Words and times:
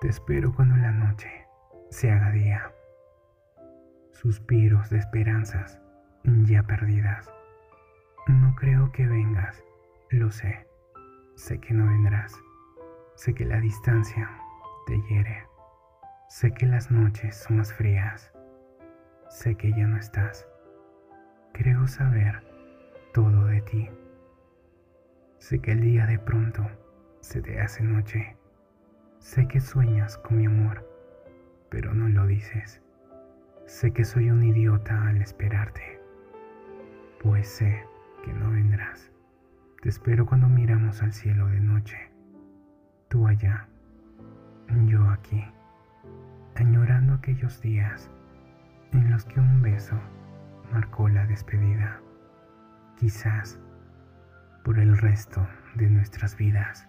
Te 0.00 0.06
espero 0.06 0.54
cuando 0.54 0.76
la 0.76 0.92
noche 0.92 1.28
se 1.90 2.12
haga 2.12 2.30
día. 2.30 2.72
Suspiros 4.12 4.90
de 4.90 4.98
esperanzas 4.98 5.80
ya 6.22 6.62
perdidas. 6.62 7.32
No 8.28 8.54
creo 8.54 8.92
que 8.92 9.08
vengas, 9.08 9.64
lo 10.10 10.30
sé. 10.30 10.68
Sé 11.34 11.58
que 11.58 11.74
no 11.74 11.84
vendrás. 11.86 12.32
Sé 13.16 13.34
que 13.34 13.44
la 13.44 13.58
distancia 13.58 14.30
te 14.86 15.02
hiere. 15.02 15.48
Sé 16.28 16.52
que 16.52 16.66
las 16.66 16.92
noches 16.92 17.36
son 17.36 17.56
más 17.56 17.72
frías. 17.74 18.32
Sé 19.30 19.56
que 19.56 19.72
ya 19.72 19.88
no 19.88 19.96
estás. 19.96 20.46
Creo 21.52 21.88
saber 21.88 22.46
todo 23.12 23.46
de 23.46 23.62
ti. 23.62 23.90
Sé 25.38 25.58
que 25.58 25.72
el 25.72 25.80
día 25.80 26.06
de 26.06 26.20
pronto 26.20 26.64
se 27.20 27.42
te 27.42 27.60
hace 27.60 27.82
noche. 27.82 28.37
Sé 29.18 29.48
que 29.48 29.60
sueñas 29.60 30.16
con 30.18 30.38
mi 30.38 30.46
amor, 30.46 30.88
pero 31.70 31.92
no 31.92 32.08
lo 32.08 32.26
dices. 32.26 32.80
Sé 33.66 33.92
que 33.92 34.04
soy 34.04 34.30
un 34.30 34.42
idiota 34.42 35.08
al 35.08 35.20
esperarte, 35.20 36.00
pues 37.20 37.48
sé 37.48 37.84
que 38.24 38.32
no 38.32 38.50
vendrás. 38.50 39.10
Te 39.82 39.88
espero 39.88 40.24
cuando 40.24 40.48
miramos 40.48 41.02
al 41.02 41.12
cielo 41.12 41.48
de 41.48 41.60
noche. 41.60 42.10
Tú 43.08 43.26
allá, 43.26 43.68
yo 44.86 45.08
aquí, 45.10 45.44
añorando 46.54 47.14
aquellos 47.14 47.60
días 47.60 48.10
en 48.92 49.10
los 49.10 49.24
que 49.24 49.40
un 49.40 49.62
beso 49.62 49.96
marcó 50.72 51.08
la 51.08 51.26
despedida. 51.26 52.00
Quizás 52.96 53.60
por 54.64 54.78
el 54.78 54.96
resto 54.96 55.46
de 55.74 55.88
nuestras 55.90 56.36
vidas. 56.36 56.88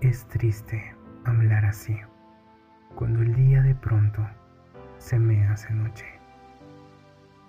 Es 0.00 0.26
triste 0.28 0.94
hablar 1.24 1.64
así, 1.64 1.98
cuando 2.94 3.22
el 3.22 3.34
día 3.34 3.62
de 3.62 3.74
pronto 3.74 4.26
se 4.98 5.18
me 5.18 5.46
hace 5.46 5.72
noche 5.72 6.06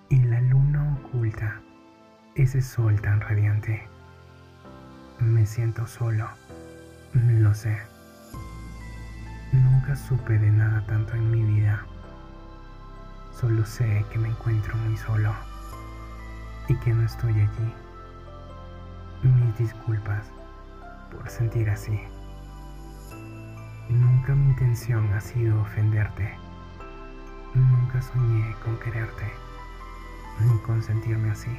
y 0.08 0.22
la 0.24 0.40
luna 0.40 0.98
oculta 0.98 1.60
ese 2.34 2.60
sol 2.62 3.00
tan 3.00 3.20
radiante. 3.20 3.86
Me 5.18 5.44
siento 5.46 5.86
solo, 5.86 6.28
lo 7.14 7.54
sé. 7.54 7.78
Nunca 9.52 9.96
supe 9.96 10.38
de 10.38 10.50
nada 10.50 10.84
tanto 10.86 11.14
en 11.14 11.30
mi 11.30 11.42
vida. 11.42 11.84
Solo 13.32 13.64
sé 13.66 14.04
que 14.12 14.18
me 14.18 14.28
encuentro 14.28 14.76
muy 14.76 14.96
solo 14.96 15.34
y 16.68 16.76
que 16.76 16.92
no 16.92 17.04
estoy 17.04 17.32
allí 17.32 17.74
mis 19.22 19.58
disculpas 19.58 20.26
por 21.10 21.28
sentir 21.28 21.68
así. 21.68 22.00
Nunca 23.90 24.36
mi 24.36 24.50
intención 24.50 25.12
ha 25.12 25.20
sido 25.20 25.60
ofenderte. 25.60 26.32
Nunca 27.54 28.00
soñé 28.00 28.54
con 28.62 28.78
quererte, 28.78 29.26
ni 30.38 30.56
con 30.60 30.80
sentirme 30.80 31.32
así. 31.32 31.50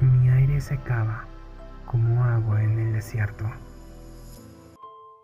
Mi 0.00 0.30
aire 0.30 0.60
se 0.60 0.74
acaba 0.74 1.24
como 1.86 2.22
agua 2.22 2.62
en 2.62 2.78
el 2.78 2.92
desierto. 2.92 3.50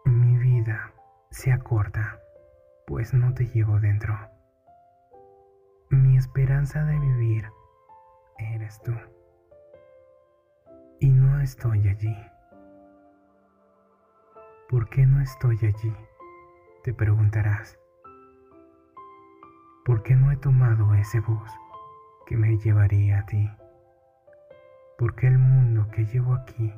Mi 0.05 0.37
vida 0.37 0.91
se 1.31 1.53
acorta, 1.53 2.19
pues 2.89 3.15
no 3.15 3.33
te 3.35 3.47
llevo 3.47 3.79
dentro. 3.79 4.19
Mi 5.91 6.17
esperanza 6.17 6.85
de 6.85 6.99
vivir 6.99 7.49
eres 8.39 8.83
tú 8.83 8.95
y 10.99 11.09
no 11.11 11.41
estoy 11.41 11.87
allí. 11.87 12.17
¿Por 14.75 14.89
qué 14.89 15.07
no 15.07 15.21
estoy 15.21 15.57
allí? 15.63 15.95
Te 16.83 16.93
preguntarás. 16.93 17.79
¿Por 19.85 20.03
qué 20.03 20.17
no 20.17 20.33
he 20.33 20.37
tomado 20.37 20.93
ese 20.95 21.21
bus 21.21 21.49
que 22.27 22.37
me 22.37 22.59
llevaría 22.59 23.21
a 23.21 23.27
ti? 23.27 23.49
¿Por 24.99 25.15
qué 25.15 25.29
el 25.29 25.39
mundo 25.39 25.87
que 25.93 26.05
llevo 26.07 26.35
aquí 26.35 26.75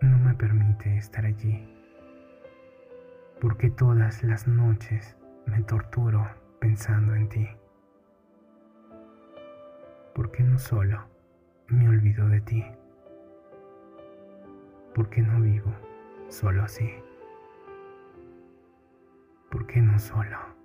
no 0.00 0.18
me 0.18 0.34
permite 0.34 0.96
estar 0.96 1.24
allí? 1.24 1.72
¿Por 3.40 3.58
qué 3.58 3.70
todas 3.70 4.24
las 4.24 4.48
noches 4.48 5.16
me 5.46 5.62
torturo 5.62 6.28
pensando 6.58 7.14
en 7.14 7.28
ti? 7.28 7.48
¿Por 10.16 10.32
qué 10.32 10.42
no 10.42 10.58
solo 10.58 11.06
me 11.68 11.88
olvido 11.88 12.28
de 12.28 12.40
ti? 12.40 12.64
¿Por 14.96 15.08
qué 15.10 15.22
no 15.22 15.40
vivo 15.40 15.93
solo 16.28 16.62
así? 16.62 16.90
¿Por 19.50 19.66
qué 19.66 19.80
no 19.80 19.98
solo? 19.98 20.63